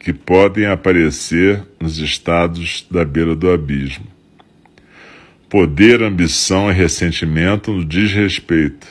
que 0.00 0.12
podem 0.12 0.66
aparecer 0.66 1.62
nos 1.78 1.98
estados 1.98 2.84
da 2.90 3.04
beira 3.04 3.36
do 3.36 3.48
abismo. 3.48 4.11
Poder, 5.52 6.02
ambição 6.02 6.70
e 6.70 6.74
ressentimento 6.74 7.70
no 7.72 7.84
desrespeito, 7.84 8.86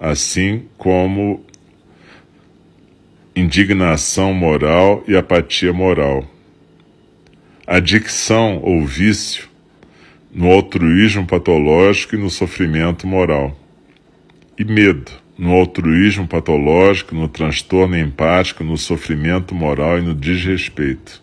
assim 0.00 0.64
como 0.78 1.44
indignação 3.36 4.32
moral 4.32 5.04
e 5.06 5.14
apatia 5.14 5.70
moral. 5.70 6.24
Adicção 7.66 8.58
ou 8.62 8.86
vício 8.86 9.50
no 10.32 10.50
altruísmo 10.50 11.26
patológico 11.26 12.14
e 12.14 12.18
no 12.18 12.30
sofrimento 12.30 13.06
moral. 13.06 13.54
E 14.58 14.64
medo 14.64 15.12
no 15.36 15.52
altruísmo 15.52 16.26
patológico, 16.26 17.14
no 17.14 17.28
transtorno 17.28 17.98
empático, 17.98 18.64
no 18.64 18.78
sofrimento 18.78 19.54
moral 19.54 19.98
e 19.98 20.00
no 20.00 20.14
desrespeito. 20.14 21.21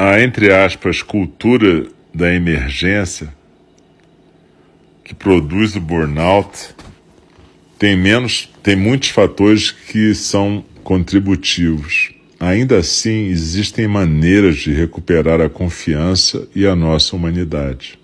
A, 0.00 0.18
entre 0.22 0.50
aspas, 0.50 1.02
cultura 1.02 1.86
da 2.14 2.32
emergência 2.32 3.28
que 5.04 5.14
produz 5.14 5.76
o 5.76 5.80
burnout 5.80 6.74
tem 7.78 7.98
menos, 7.98 8.48
tem 8.62 8.74
muitos 8.74 9.10
fatores 9.10 9.70
que 9.70 10.14
são 10.14 10.64
contributivos. 10.82 12.14
Ainda 12.40 12.78
assim, 12.78 13.26
existem 13.26 13.86
maneiras 13.86 14.56
de 14.56 14.72
recuperar 14.72 15.38
a 15.38 15.50
confiança 15.50 16.48
e 16.54 16.66
a 16.66 16.74
nossa 16.74 17.14
humanidade. 17.14 17.98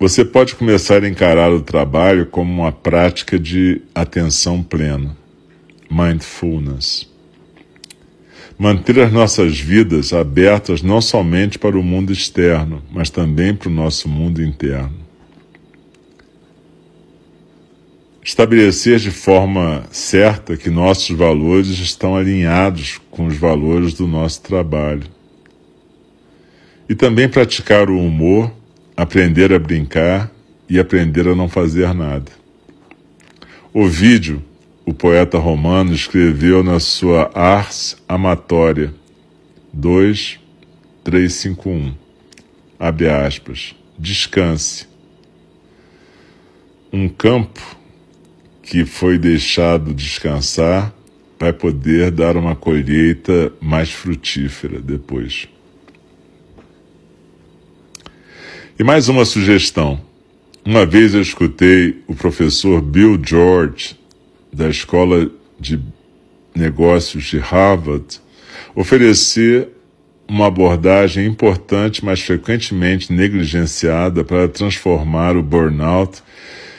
Você 0.00 0.24
pode 0.24 0.56
começar 0.56 1.04
a 1.04 1.08
encarar 1.08 1.52
o 1.52 1.62
trabalho 1.62 2.26
como 2.26 2.52
uma 2.52 2.72
prática 2.72 3.38
de 3.38 3.80
atenção 3.94 4.60
plena, 4.60 5.16
mindfulness. 5.90 7.08
Manter 8.58 9.00
as 9.00 9.12
nossas 9.12 9.58
vidas 9.58 10.12
abertas 10.12 10.82
não 10.82 11.00
somente 11.00 11.58
para 11.58 11.78
o 11.78 11.82
mundo 11.82 12.12
externo, 12.12 12.82
mas 12.90 13.10
também 13.10 13.54
para 13.54 13.68
o 13.68 13.72
nosso 13.72 14.08
mundo 14.08 14.42
interno. 14.42 15.04
Estabelecer 18.22 18.98
de 18.98 19.10
forma 19.10 19.84
certa 19.90 20.56
que 20.56 20.70
nossos 20.70 21.16
valores 21.16 21.68
estão 21.68 22.16
alinhados 22.16 23.00
com 23.10 23.26
os 23.26 23.36
valores 23.36 23.94
do 23.94 24.06
nosso 24.06 24.40
trabalho. 24.42 25.06
E 26.88 26.94
também 26.94 27.28
praticar 27.28 27.90
o 27.90 27.98
humor 27.98 28.50
aprender 28.96 29.52
a 29.52 29.58
brincar 29.58 30.30
e 30.68 30.78
aprender 30.78 31.26
a 31.28 31.34
não 31.34 31.48
fazer 31.48 31.92
nada. 31.92 32.30
Ovídio, 33.72 34.42
o 34.86 34.92
poeta 34.92 35.38
romano, 35.38 35.92
escreveu 35.94 36.62
na 36.62 36.78
sua 36.78 37.30
Ars 37.34 37.96
Amatória 38.08 38.92
2, 39.72 40.38
351, 41.02 41.94
abre 42.78 43.08
aspas, 43.08 43.74
descanse. 43.98 44.86
Um 46.92 47.08
campo 47.08 47.60
que 48.62 48.84
foi 48.84 49.18
deixado 49.18 49.92
descansar 49.92 50.94
vai 51.38 51.52
poder 51.52 52.10
dar 52.10 52.36
uma 52.36 52.54
colheita 52.54 53.52
mais 53.60 53.90
frutífera 53.90 54.80
depois. 54.80 55.48
E 58.78 58.84
mais 58.84 59.08
uma 59.08 59.24
sugestão. 59.24 60.00
Uma 60.64 60.86
vez 60.86 61.14
eu 61.14 61.20
escutei 61.20 62.02
o 62.06 62.14
professor 62.14 62.80
Bill 62.80 63.20
George, 63.22 63.96
da 64.54 64.68
Escola 64.68 65.28
de 65.58 65.80
Negócios 66.54 67.24
de 67.24 67.38
Harvard, 67.38 68.20
oferecer 68.74 69.68
uma 70.28 70.46
abordagem 70.46 71.26
importante, 71.26 72.04
mas 72.04 72.20
frequentemente 72.20 73.12
negligenciada 73.12 74.24
para 74.24 74.48
transformar 74.48 75.36
o 75.36 75.42
burnout 75.42 76.22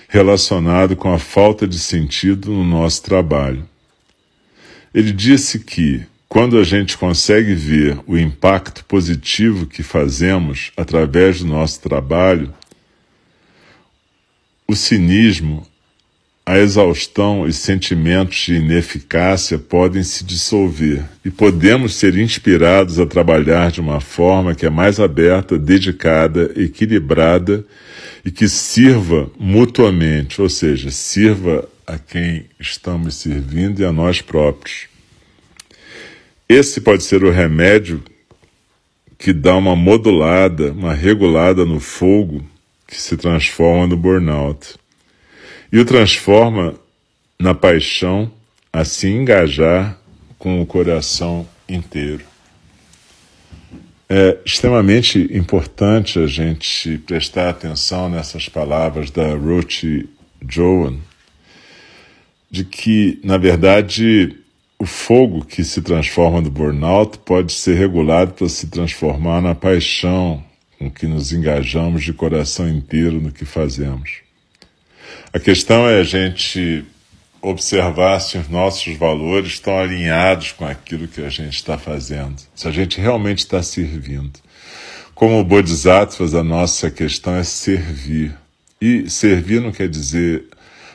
relacionado 0.07 0.95
com 0.95 1.13
a 1.13 1.19
falta 1.19 1.67
de 1.67 1.77
sentido 1.77 2.51
no 2.51 2.63
nosso 2.63 3.03
trabalho. 3.03 3.67
Ele 4.93 5.11
disse 5.11 5.59
que 5.59 6.05
quando 6.29 6.57
a 6.57 6.63
gente 6.63 6.97
consegue 6.97 7.53
ver 7.53 7.99
o 8.07 8.17
impacto 8.17 8.85
positivo 8.85 9.67
que 9.67 9.83
fazemos 9.83 10.71
através 10.77 11.39
do 11.39 11.47
nosso 11.47 11.81
trabalho, 11.81 12.53
o 14.67 14.75
cinismo, 14.75 15.67
a 16.45 16.59
exaustão 16.59 17.47
e 17.47 17.51
sentimentos 17.51 18.37
de 18.37 18.55
ineficácia 18.55 19.57
podem 19.57 20.03
se 20.03 20.23
dissolver 20.23 21.03
e 21.23 21.31
podemos 21.31 21.95
ser 21.95 22.15
inspirados 22.17 22.99
a 22.99 23.05
trabalhar 23.05 23.71
de 23.71 23.81
uma 23.81 23.99
forma 23.99 24.53
que 24.53 24.63
é 24.63 24.69
mais 24.69 24.99
aberta, 24.99 25.57
dedicada, 25.57 26.51
equilibrada 26.55 27.65
e 28.23 28.29
que 28.29 28.47
sirva 28.47 29.27
mutuamente, 29.39 30.39
ou 30.39 30.47
seja, 30.47 30.91
sirva 30.91 31.67
a 31.87 31.97
quem 31.97 32.45
estamos 32.59 33.15
servindo 33.15 33.79
e 33.79 33.85
a 33.85 33.91
nós 33.91 34.21
próprios. 34.21 34.87
Esse 36.47 36.79
pode 36.79 37.03
ser 37.03 37.23
o 37.23 37.31
remédio 37.31 38.03
que 39.17 39.33
dá 39.33 39.55
uma 39.55 39.75
modulada, 39.75 40.71
uma 40.71 40.93
regulada 40.93 41.65
no 41.65 41.79
fogo 41.79 42.45
que 42.87 43.01
se 43.01 43.17
transforma 43.17 43.87
no 43.87 43.97
burnout. 43.97 44.75
E 45.71 45.79
o 45.79 45.85
transforma 45.85 46.75
na 47.39 47.53
paixão 47.53 48.31
a 48.71 48.83
se 48.85 49.07
engajar 49.07 49.97
com 50.37 50.61
o 50.61 50.65
coração 50.65 51.47
inteiro. 51.67 52.23
É 54.07 54.37
extremamente 54.45 55.19
importante 55.35 56.19
a 56.19 56.27
gente 56.27 56.97
prestar 56.99 57.49
atenção 57.49 58.09
nessas 58.09 58.47
palavras 58.47 59.09
da 59.09 59.33
Ruth 59.33 59.83
Joan, 60.47 60.97
de 62.51 62.63
que, 62.63 63.19
na 63.23 63.37
verdade, 63.37 64.37
o 64.77 64.85
fogo 64.85 65.43
que 65.43 65.63
se 65.63 65.81
transforma 65.81 66.41
no 66.41 66.51
burnout 66.51 67.17
pode 67.19 67.51
ser 67.53 67.75
regulado 67.75 68.33
para 68.33 68.47
se 68.47 68.67
transformar 68.67 69.41
na 69.41 69.55
paixão 69.55 70.43
com 70.77 70.91
que 70.91 71.07
nos 71.07 71.31
engajamos 71.31 72.03
de 72.03 72.13
coração 72.13 72.69
inteiro 72.69 73.19
no 73.19 73.31
que 73.31 73.45
fazemos. 73.45 74.24
A 75.35 75.39
questão 75.39 75.85
é 75.85 75.99
a 75.99 76.03
gente 76.03 76.85
observar 77.41 78.21
se 78.21 78.37
os 78.37 78.47
nossos 78.47 78.95
valores 78.95 79.51
estão 79.51 79.77
alinhados 79.77 80.53
com 80.53 80.65
aquilo 80.65 81.09
que 81.09 81.19
a 81.19 81.27
gente 81.27 81.55
está 81.55 81.77
fazendo, 81.77 82.41
se 82.55 82.65
a 82.65 82.71
gente 82.71 83.01
realmente 83.01 83.39
está 83.39 83.61
servindo. 83.61 84.39
Como 85.13 85.43
Bodhisattvas, 85.43 86.33
a 86.33 86.41
nossa 86.41 86.89
questão 86.89 87.35
é 87.35 87.43
servir. 87.43 88.33
E 88.79 89.09
servir 89.09 89.59
não 89.59 89.73
quer 89.73 89.89
dizer 89.89 90.45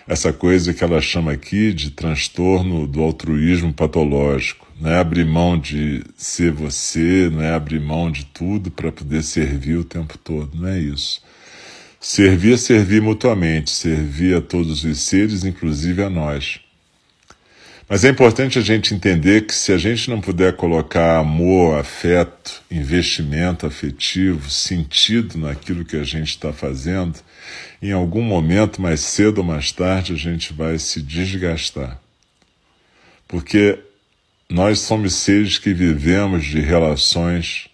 essa 0.09 0.33
coisa 0.33 0.73
que 0.73 0.83
ela 0.83 1.03
chama 1.03 1.33
aqui 1.33 1.75
de 1.75 1.91
transtorno 1.91 2.87
do 2.87 3.03
altruísmo 3.03 3.75
patológico. 3.75 4.67
Não 4.81 4.91
é 4.91 4.97
abrir 4.97 5.27
mão 5.27 5.59
de 5.59 6.03
ser 6.17 6.51
você, 6.51 7.29
não 7.31 7.43
é 7.43 7.53
abrir 7.53 7.79
mão 7.79 8.11
de 8.11 8.25
tudo 8.25 8.71
para 8.71 8.91
poder 8.91 9.23
servir 9.23 9.77
o 9.77 9.85
tempo 9.85 10.17
todo, 10.17 10.57
não 10.57 10.67
é 10.67 10.79
isso. 10.79 11.21
Servir 12.01 12.57
servir 12.57 13.03
mutuamente, 13.03 13.71
servir 13.71 14.35
a 14.35 14.41
todos 14.41 14.85
os 14.85 15.01
seres, 15.01 15.45
inclusive 15.45 16.03
a 16.03 16.09
nós. 16.09 16.59
Mas 17.87 18.05
é 18.05 18.09
importante 18.09 18.59
a 18.59 18.63
gente 18.63 18.95
entender 18.95 19.47
que 19.47 19.55
se 19.55 19.71
a 19.71 19.77
gente 19.77 20.09
não 20.09 20.21
puder 20.21 20.57
colocar 20.57 21.19
amor, 21.19 21.79
afeto, 21.79 22.63
investimento 22.71 23.67
afetivo, 23.67 24.49
sentido 24.49 25.37
naquilo 25.37 25.85
que 25.85 25.97
a 25.97 26.05
gente 26.05 26.29
está 26.29 26.53
fazendo, 26.55 27.19
em 27.83 27.93
algum 27.93 28.23
momento, 28.23 28.81
mais 28.81 29.01
cedo 29.01 29.39
ou 29.39 29.45
mais 29.45 29.71
tarde, 29.71 30.15
a 30.15 30.17
gente 30.17 30.55
vai 30.55 30.79
se 30.79 31.03
desgastar. 31.03 32.01
Porque 33.29 33.79
nós 34.49 34.79
somos 34.79 35.15
seres 35.15 35.59
que 35.59 35.75
vivemos 35.75 36.47
de 36.47 36.61
relações 36.61 37.69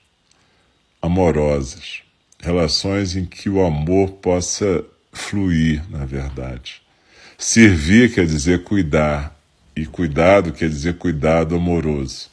amorosas, 1.01 2.06
relações 2.47 3.17
em 3.17 3.25
que 3.25 3.51
o 3.51 3.61
amor 3.61 4.13
possa 4.13 4.85
fluir, 5.13 5.83
na 5.91 6.07
verdade. 6.07 6.81
Servir 7.37 8.15
quer 8.15 8.25
dizer 8.25 8.63
cuidar, 8.63 9.37
e 9.75 9.85
cuidado 9.85 10.53
quer 10.53 10.69
dizer 10.69 10.95
cuidado 10.95 11.57
amoroso. 11.57 12.31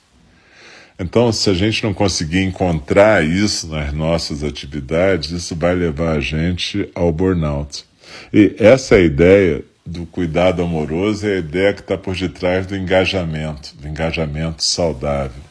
Então, 0.97 1.31
se 1.31 1.49
a 1.49 1.53
gente 1.53 1.83
não 1.83 1.93
conseguir 1.93 2.43
encontrar 2.43 3.25
isso 3.25 3.67
nas 3.67 3.91
nossas 3.91 4.43
atividades, 4.43 5.31
isso 5.31 5.55
vai 5.55 5.73
levar 5.73 6.17
a 6.17 6.21
gente 6.21 6.87
ao 6.93 7.11
burnout. 7.11 7.83
E 8.31 8.55
essa 8.59 8.95
é 8.95 8.99
a 8.99 9.01
ideia 9.01 9.65
do 9.85 10.05
cuidado 10.05 10.61
amoroso, 10.61 11.27
é 11.27 11.35
a 11.35 11.39
ideia 11.39 11.73
que 11.73 11.81
está 11.81 11.97
por 11.97 12.15
detrás 12.15 12.65
do 12.67 12.77
engajamento, 12.77 13.75
do 13.75 13.87
engajamento 13.87 14.63
saudável. 14.63 15.41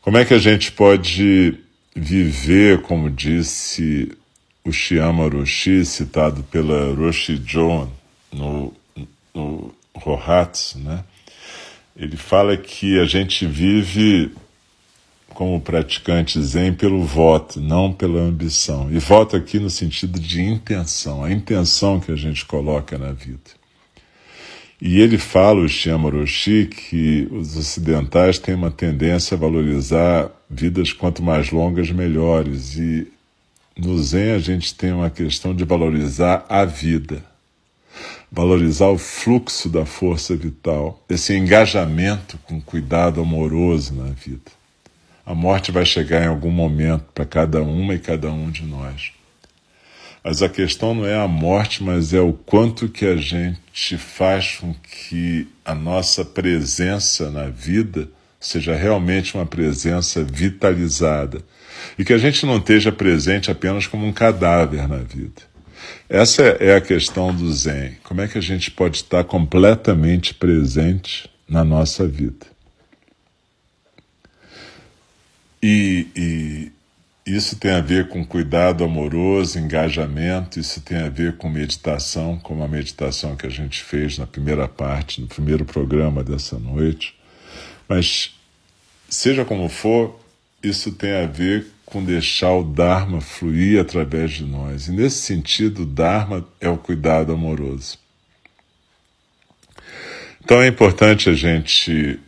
Como 0.00 0.16
é 0.16 0.24
que 0.24 0.32
a 0.32 0.38
gente 0.38 0.70
pode 0.70 1.58
viver, 1.96 2.82
como 2.82 3.10
disse 3.10 4.12
o 4.62 4.70
Shyama 4.70 5.28
Roshi, 5.28 5.84
citado 5.84 6.42
pela 6.44 6.94
Roshi 6.94 7.38
John 7.38 7.90
no, 8.30 8.74
no 9.34 9.74
Rohatsu, 9.94 10.78
né? 10.80 11.02
Ele 11.96 12.16
fala 12.16 12.56
que 12.58 13.00
a 13.00 13.06
gente 13.06 13.46
vive 13.46 14.30
como 15.28 15.60
praticante 15.60 16.40
zen 16.42 16.74
pelo 16.74 17.02
voto, 17.02 17.60
não 17.60 17.92
pela 17.92 18.20
ambição. 18.20 18.92
E 18.92 18.98
voto 18.98 19.34
aqui 19.34 19.58
no 19.58 19.70
sentido 19.70 20.20
de 20.20 20.42
intenção, 20.42 21.24
a 21.24 21.32
intenção 21.32 21.98
que 21.98 22.12
a 22.12 22.16
gente 22.16 22.44
coloca 22.44 22.98
na 22.98 23.12
vida. 23.12 23.55
E 24.80 25.00
ele 25.00 25.16
fala, 25.16 25.60
o 25.60 25.68
Shyama 25.68 26.10
Roshi, 26.10 26.66
que 26.66 27.26
os 27.30 27.56
ocidentais 27.56 28.38
têm 28.38 28.54
uma 28.54 28.70
tendência 28.70 29.34
a 29.34 29.38
valorizar 29.38 30.30
vidas 30.50 30.92
quanto 30.92 31.22
mais 31.22 31.50
longas, 31.50 31.90
melhores. 31.90 32.76
E 32.76 33.06
no 33.76 33.98
Zen 34.02 34.32
a 34.32 34.38
gente 34.38 34.74
tem 34.74 34.92
uma 34.92 35.08
questão 35.08 35.54
de 35.54 35.64
valorizar 35.64 36.44
a 36.48 36.64
vida. 36.64 37.24
valorizar 38.30 38.88
o 38.88 38.98
fluxo 38.98 39.68
da 39.68 39.86
força 39.86 40.36
vital, 40.36 41.02
esse 41.08 41.34
engajamento 41.34 42.38
com 42.44 42.60
cuidado 42.60 43.20
amoroso 43.20 43.94
na 43.94 44.10
vida. 44.10 44.50
A 45.24 45.34
morte 45.34 45.72
vai 45.72 45.84
chegar 45.84 46.22
em 46.22 46.28
algum 46.28 46.50
momento 46.50 47.04
para 47.14 47.24
cada 47.24 47.62
uma 47.62 47.94
e 47.94 47.98
cada 47.98 48.30
um 48.30 48.50
de 48.50 48.62
nós. 48.64 49.12
Mas 50.28 50.42
a 50.42 50.48
questão 50.48 50.92
não 50.92 51.06
é 51.06 51.14
a 51.14 51.28
morte, 51.28 51.84
mas 51.84 52.12
é 52.12 52.18
o 52.18 52.32
quanto 52.32 52.88
que 52.88 53.06
a 53.06 53.14
gente 53.14 53.96
faz 53.96 54.56
com 54.56 54.74
que 54.74 55.46
a 55.64 55.72
nossa 55.72 56.24
presença 56.24 57.30
na 57.30 57.48
vida 57.48 58.08
seja 58.40 58.74
realmente 58.74 59.36
uma 59.36 59.46
presença 59.46 60.24
vitalizada 60.24 61.42
e 61.96 62.04
que 62.04 62.12
a 62.12 62.18
gente 62.18 62.44
não 62.44 62.56
esteja 62.56 62.90
presente 62.90 63.52
apenas 63.52 63.86
como 63.86 64.04
um 64.04 64.12
cadáver 64.12 64.88
na 64.88 64.98
vida. 64.98 65.42
Essa 66.08 66.42
é 66.42 66.74
a 66.74 66.80
questão 66.80 67.32
do 67.32 67.52
Zen. 67.52 67.96
Como 68.02 68.20
é 68.20 68.26
que 68.26 68.36
a 68.36 68.42
gente 68.42 68.68
pode 68.68 68.96
estar 68.96 69.22
completamente 69.22 70.34
presente 70.34 71.30
na 71.48 71.62
nossa 71.62 72.04
vida? 72.04 72.46
E, 75.62 76.08
e 76.16 76.72
isso 77.26 77.56
tem 77.56 77.72
a 77.72 77.80
ver 77.80 78.08
com 78.08 78.24
cuidado 78.24 78.84
amoroso, 78.84 79.58
engajamento, 79.58 80.60
isso 80.60 80.80
tem 80.80 80.98
a 80.98 81.08
ver 81.08 81.36
com 81.36 81.48
meditação, 81.48 82.38
como 82.38 82.62
a 82.62 82.68
meditação 82.68 83.34
que 83.34 83.46
a 83.46 83.50
gente 83.50 83.82
fez 83.82 84.16
na 84.16 84.26
primeira 84.26 84.68
parte, 84.68 85.20
no 85.20 85.26
primeiro 85.26 85.64
programa 85.64 86.22
dessa 86.22 86.56
noite. 86.56 87.16
Mas, 87.88 88.32
seja 89.08 89.44
como 89.44 89.68
for, 89.68 90.20
isso 90.62 90.92
tem 90.92 91.16
a 91.16 91.26
ver 91.26 91.66
com 91.84 92.04
deixar 92.04 92.52
o 92.52 92.62
Dharma 92.62 93.20
fluir 93.20 93.80
através 93.80 94.32
de 94.32 94.44
nós. 94.44 94.86
E 94.86 94.92
nesse 94.92 95.18
sentido, 95.18 95.82
o 95.82 95.86
Dharma 95.86 96.46
é 96.60 96.68
o 96.68 96.78
cuidado 96.78 97.32
amoroso. 97.32 97.98
Então 100.44 100.62
é 100.62 100.68
importante 100.68 101.28
a 101.28 101.34
gente 101.34 102.20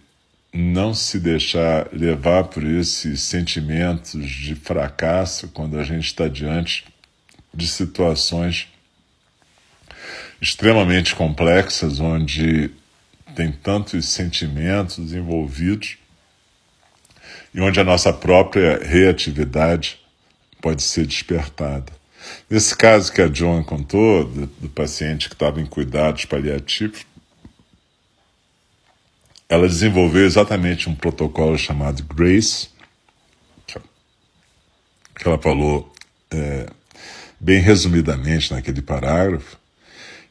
não 0.52 0.94
se 0.94 1.20
deixar 1.20 1.88
levar 1.92 2.44
por 2.44 2.64
esses 2.64 3.20
sentimentos 3.20 4.28
de 4.28 4.54
fracasso 4.54 5.48
quando 5.48 5.78
a 5.78 5.84
gente 5.84 6.06
está 6.06 6.26
diante 6.26 6.84
de 7.52 7.66
situações 7.66 8.68
extremamente 10.40 11.14
complexas, 11.14 12.00
onde 12.00 12.70
tem 13.34 13.52
tantos 13.52 14.06
sentimentos 14.06 15.12
envolvidos 15.12 15.98
e 17.52 17.60
onde 17.60 17.78
a 17.80 17.84
nossa 17.84 18.12
própria 18.12 18.78
reatividade 18.82 20.00
pode 20.60 20.82
ser 20.82 21.06
despertada. 21.06 21.92
Nesse 22.48 22.76
caso 22.76 23.12
que 23.12 23.22
a 23.22 23.32
Joan 23.32 23.62
contou, 23.62 24.24
do, 24.24 24.46
do 24.46 24.68
paciente 24.68 25.28
que 25.28 25.34
estava 25.34 25.60
em 25.60 25.66
cuidados 25.66 26.24
paliativos, 26.24 27.06
ela 29.48 29.66
desenvolveu 29.66 30.26
exatamente 30.26 30.90
um 30.90 30.94
protocolo 30.94 31.56
chamado 31.56 32.02
GRACE, 32.04 32.68
que 33.66 35.26
ela 35.26 35.38
falou 35.38 35.92
é, 36.30 36.66
bem 37.40 37.60
resumidamente 37.60 38.52
naquele 38.52 38.82
parágrafo, 38.82 39.56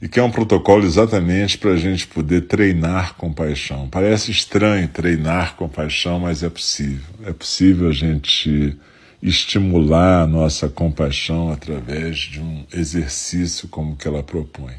e 0.01 0.07
que 0.07 0.19
é 0.19 0.23
um 0.23 0.31
protocolo 0.31 0.85
exatamente 0.85 1.57
para 1.57 1.71
a 1.71 1.77
gente 1.77 2.05
poder 2.07 2.41
treinar 2.41 3.15
compaixão. 3.15 3.89
Parece 3.89 4.29
estranho 4.29 4.87
treinar 4.87 5.55
compaixão, 5.55 6.19
mas 6.19 6.43
é 6.43 6.49
possível. 6.49 7.15
É 7.25 7.33
possível 7.33 7.89
a 7.89 7.91
gente 7.91 8.77
estimular 9.21 10.21
a 10.21 10.27
nossa 10.27 10.69
compaixão 10.69 11.51
através 11.51 12.19
de 12.19 12.39
um 12.39 12.63
exercício 12.71 13.67
como 13.67 13.95
que 13.95 14.07
ela 14.07 14.21
propõe. 14.21 14.75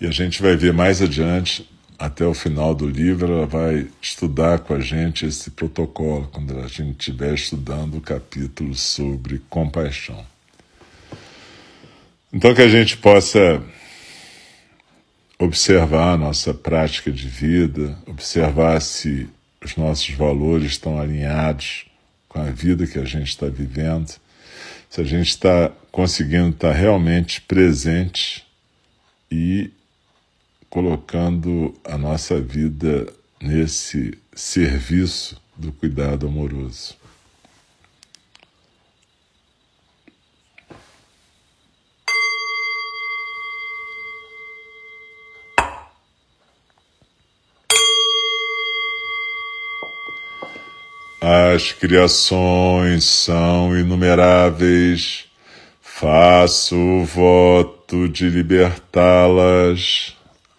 E 0.00 0.06
a 0.06 0.10
gente 0.10 0.42
vai 0.42 0.56
ver 0.56 0.72
mais 0.72 1.00
adiante 1.00 1.68
até 2.00 2.24
o 2.26 2.32
final 2.32 2.74
do 2.74 2.88
livro, 2.88 3.30
ela 3.30 3.46
vai 3.46 3.86
estudar 4.00 4.60
com 4.60 4.72
a 4.72 4.80
gente 4.80 5.26
esse 5.26 5.50
protocolo, 5.50 6.30
quando 6.32 6.58
a 6.58 6.66
gente 6.66 6.98
estiver 6.98 7.34
estudando 7.34 7.98
o 7.98 8.00
capítulo 8.00 8.74
sobre 8.74 9.42
compaixão. 9.50 10.24
Então, 12.32 12.54
que 12.54 12.62
a 12.62 12.68
gente 12.68 12.96
possa 12.96 13.62
observar 15.38 16.14
a 16.14 16.16
nossa 16.16 16.54
prática 16.54 17.12
de 17.12 17.28
vida, 17.28 17.98
observar 18.06 18.80
se 18.80 19.28
os 19.62 19.76
nossos 19.76 20.08
valores 20.14 20.70
estão 20.70 20.98
alinhados 20.98 21.84
com 22.30 22.40
a 22.40 22.44
vida 22.44 22.86
que 22.86 22.98
a 22.98 23.04
gente 23.04 23.28
está 23.28 23.46
vivendo, 23.46 24.10
se 24.88 25.02
a 25.02 25.04
gente 25.04 25.28
está 25.28 25.70
conseguindo 25.92 26.48
estar 26.48 26.72
realmente 26.72 27.42
presente 27.42 28.42
e 29.30 29.70
colocando 30.70 31.74
a 31.84 31.98
nossa 31.98 32.40
vida 32.40 33.12
nesse 33.42 34.16
serviço 34.32 35.42
do 35.56 35.72
cuidado 35.72 36.28
amoroso. 36.28 36.94
As 51.20 51.72
criações 51.72 53.04
são 53.04 53.76
inumeráveis, 53.76 55.26
faço 55.82 56.76
o 56.76 57.04
voto 57.04 58.08
de 58.08 58.30
libertá-las 58.30 60.16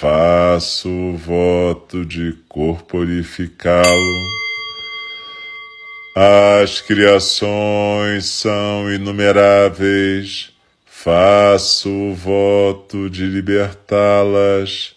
faço 0.00 0.88
o 0.88 1.14
voto 1.14 2.06
de 2.06 2.32
corporificá-lo. 2.48 4.24
As 6.16 6.80
criações 6.80 8.24
são 8.24 8.90
inumeráveis, 8.90 10.52
faço 10.86 11.90
o 11.90 12.14
voto 12.14 13.10
de 13.10 13.26
libertá-las. 13.26 14.96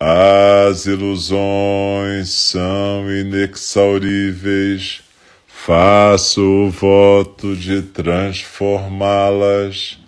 As 0.00 0.86
ilusões 0.86 2.30
são 2.30 3.08
inexauríveis, 3.08 5.00
faço 5.46 6.42
o 6.42 6.70
voto 6.70 7.54
de 7.54 7.82
transformá-las. 7.82 10.07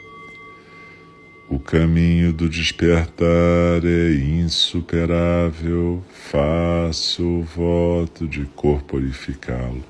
O 1.51 1.59
caminho 1.59 2.31
do 2.31 2.47
despertar 2.47 3.83
é 3.83 4.13
insuperável, 4.13 6.01
faço 6.31 7.27
o 7.27 7.43
voto 7.43 8.25
de 8.25 8.45
corporificá-lo. 8.55 9.83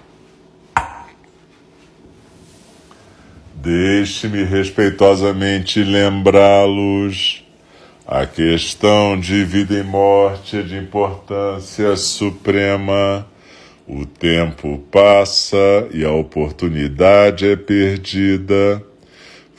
Deixe-me 3.54 4.44
respeitosamente 4.44 5.84
lembrá-los. 5.84 7.46
A 8.08 8.26
questão 8.26 9.20
de 9.20 9.44
vida 9.46 9.76
e 9.76 9.84
morte 9.84 10.58
é 10.58 10.64
de 10.64 10.76
importância 10.76 11.96
suprema. 11.96 13.28
O 13.88 14.04
tempo 14.04 14.80
passa 14.92 15.88
e 15.94 16.04
a 16.04 16.12
oportunidade 16.12 17.48
é 17.48 17.56
perdida. 17.56 18.84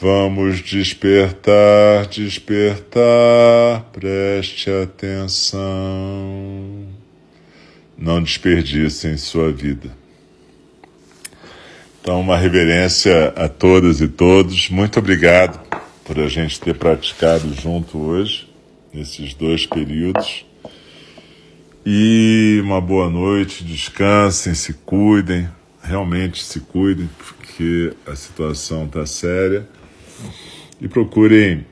Vamos 0.03 0.61
despertar, 0.61 2.09
despertar, 2.09 3.83
preste 3.93 4.69
atenção. 4.69 5.63
Não 7.97 8.21
desperdicem 8.21 9.17
sua 9.17 9.53
vida. 9.53 9.97
Então, 12.01 12.21
uma 12.21 12.37
reverência 12.37 13.29
a 13.37 13.49
todas 13.49 14.01
e 14.01 14.09
todos. 14.09 14.69
Muito 14.71 14.99
obrigado 14.99 15.65
por 16.05 16.19
a 16.19 16.27
gente 16.27 16.61
ter 16.61 16.75
praticado 16.75 17.55
junto 17.55 17.97
hoje, 17.97 18.53
nesses 18.93 19.35
dois 19.35 19.67
períodos. 19.67 20.45
E 21.87 22.59
uma 22.65 22.81
boa 22.81 23.09
noite, 23.09 23.63
descansem, 23.63 24.53
se 24.53 24.73
cuidem, 24.75 25.49
realmente 25.81 26.43
se 26.43 26.59
cuidem, 26.59 27.09
porque 27.17 27.93
a 28.05 28.17
situação 28.17 28.87
está 28.87 29.07
séria. 29.07 29.65
E 30.81 30.89
procurem 30.89 31.67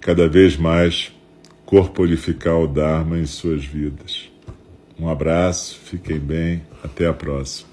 cada 0.00 0.28
vez 0.28 0.56
mais 0.56 1.12
corporificar 1.64 2.58
o 2.58 2.66
Dharma 2.66 3.18
em 3.18 3.26
suas 3.26 3.64
vidas. 3.64 4.30
Um 4.98 5.08
abraço, 5.08 5.78
fiquem 5.84 6.18
bem, 6.18 6.62
até 6.84 7.06
a 7.06 7.12
próxima. 7.12 7.71